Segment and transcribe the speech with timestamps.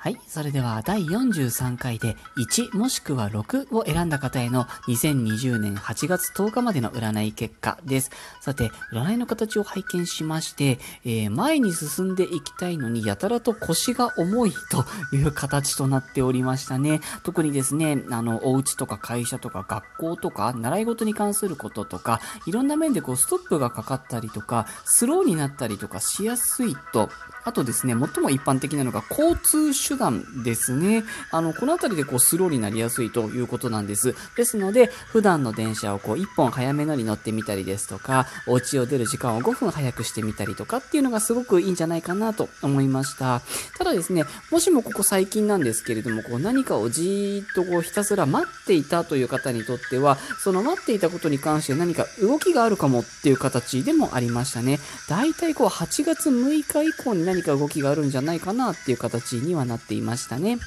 [0.00, 0.20] はい。
[0.28, 8.12] それでは第43回で1もしくは6を選んだ方への2020年8月10日までの占い結果です。
[8.40, 14.84] さて、占いの形を拝見しまして、えー前に進んでいきたいのにやたらと腰が重いと
[15.16, 17.00] いう形となっておりましたね。
[17.24, 27.10] 特にですね、あの、お家とか会社とか学校とか習い事に関することとか、いろんな面でこうストップがかかったりとか、スローになったりとかしやすいと、
[27.44, 31.04] あとですね、最も一般的なのが交通手段ですね。
[31.30, 34.14] あの、このあたりでこうスローになりやすいということなんです。
[34.36, 43.42] ですので、普段の電車をこう1本早めのに乗ってみたりですとか、お家を出る時間を5分早くしてみたりとかっていうのがすごくいいんじゃないかなと思いました。
[43.76, 54.78] ただですね、もしもここ最近なんですけれども、こう何かをじーっとこうひたすら待っていたという方にとっては、その待っていたことに関して何か動きがあるかもっていう形でもありましたね。
[55.08, 60.58] 大体こう8月6日以降に何か動きがあるんじゃないかなっていう形にはなっていましたね。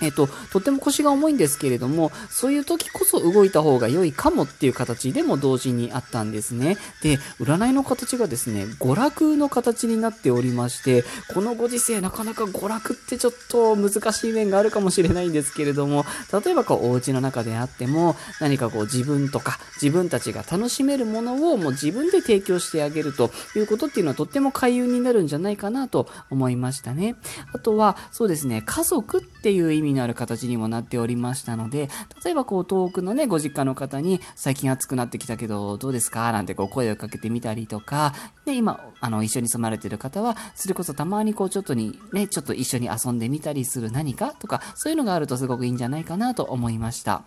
[0.00, 6.76] えっ、と、とっても腰が重いんですけれども、そういう時こそ動いた方が良いかもっていう形でも同時にあったんですね。
[7.02, 16.04] で、占いの形がですね、娯楽の形になっておりまして、このご時世なかなか娯楽ってちょっと難しい面があるかもしれないんですけれども、
[16.44, 27.16] 例えばこう、お家の中であっても、何かこう自分とか自分たちが楽しめるものをもう自分で提供してあげるということっていうのはとっても開運になるんじゃないかなと思いましたね。
[27.52, 31.88] あとは、そうですね、家族っていう意味のある形にもなっておりましたので、
[32.24, 36.32] 例えばこう遠くのね、ご実家の方に最近暑くなってきたけどどうですか？
[36.32, 47.22] なんてこう声をかけてみたりとか、で、今、あの、一緒に住まれてる方は、それこそたまにこうちょっとに、ね、ちょっと一緒に遊んでみたりする何かとか、そういうのがあるとすごくいいんじゃないかなと思いました。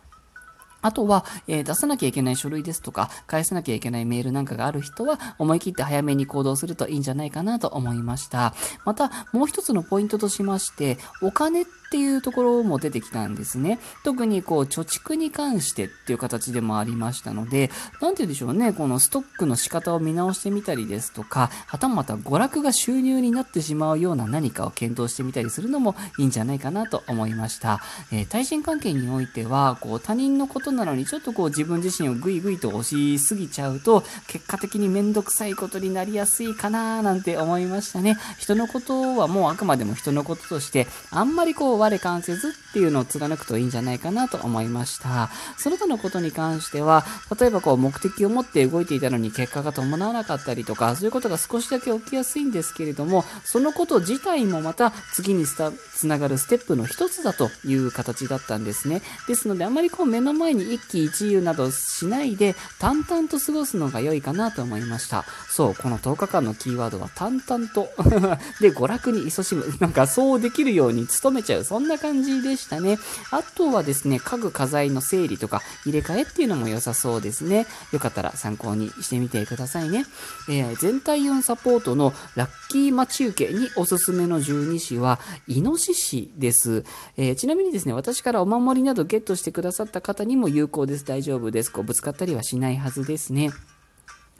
[0.84, 8.56] あとは、えー出さなきゃいけない書類ですとか、返さなきゃいけないメールなんかがある人は、思い切って早めに行動するといいんじゃないかなと思いました。
[8.84, 13.78] また、もう一つのポイントとしまして、お金ってっていうところも出てきたんですね。
[14.06, 27.82] 特にこう、貯蓄に関してっていう形でもありましたので、なんて言うんでしょうね、このストックの仕方を見直してみたりですとか、はたまた娯楽が収入になってしまうような何かを検討してみたりするのもいいんじゃないかなと思いました。
[28.14, 38.18] えー対人関係においては、こう、他人のことなのにちょっとこう自分自身をぐいぐいと押しすぎちゃうと、結果的にめんどくさいことになりやすいかななんて思いましたね。
[38.40, 45.30] 人のことはもうあくまでも人のこととして、あんまりこう我関せずっていうのを貫くといいんじゃないかなと思いました。
[45.58, 47.04] その他のことに関しては、
[47.40, 59.02] 例えばこう目的を持って動いていたのに結果が伴わなかったりとか、そういうことが少しだけ起きやすいんですけれども、そのこと自体もまた次につながるステップの一つだという形だったんですね。
[59.28, 65.26] ですので、あまりこう目の前に一喜一憂などしないで、淡々と過ごすのが良いかなと思いました。
[65.50, 67.90] そう、この10日間のキーワードは淡々と。
[68.62, 69.78] で、娯楽に勤しむ。
[69.80, 71.64] なんかそうできるように努めちゃう。
[71.72, 72.98] そんな感じでしたね。
[73.32, 77.66] あとはですね、家具家財の整理とか入れ替えっていうのも良さそうですね。
[77.94, 80.04] よかったら参考にしてみてくださいね。
[80.50, 86.84] えー全体運サポートのラッキー待ち受けにおすすめの十二支は、イノシシです。
[87.16, 91.06] えーちなみにですね、私からお守りなどゲットしてくださった方にも有効です。
[91.06, 91.72] 大丈夫です。
[91.72, 93.52] こうぶつかったりはしないはずですね。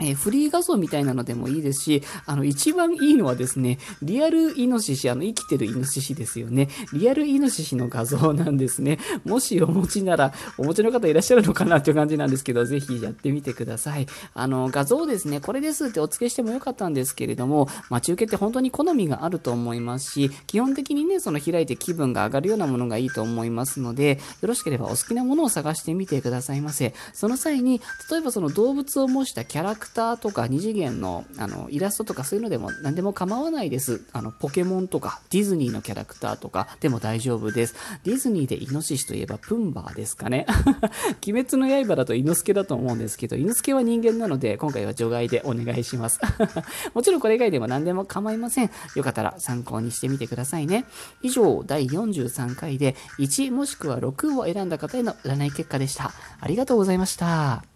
[0.02, 6.70] えフリー画像みたいなのでもいいですし、あの、一番いいのはですね、リアルイノシシ、あの、生きてるイノシシですよね。
[6.94, 9.00] リアルイノシシの画像なんですね。
[9.26, 14.08] もしお持ちなら、お持ちの方いらっしゃるのかなっていう感じなんですけど、ぜひやってみてください。
[14.34, 26.94] あの、画像ですね、これですってお付けしてもよかったんですけれども、待ち受けって本当に好みがあると思いますし、基本的にね、その開いて気分が上がるようなものがいいと思いますので、よろしければお好きなものを探してみてくださいませ。
[27.14, 34.02] その際に、例えばその動物を模したキャラクターターとか二次元のあのイラストとかそういうのでも何でも構わないです。
[34.14, 37.76] あの、ポケモンとかディズニーのキャラクターとかでも大丈夫です。
[38.04, 40.46] ディズニーでイノシシといえばプンバーですかね。
[41.28, 46.20] 鬼滅の刃だとイノスケだと思うんですけど、イノスケは人間なので、今回は除外でお願いします。
[46.94, 48.72] もちろんこれ以外でも何でも構いません。
[48.96, 50.86] よかったら参考にしてみてくださいね。
[51.22, 56.12] 以上、第43回で1もしくは6を選んだ方への占い結果でした。
[56.40, 57.71] ありがとうございました。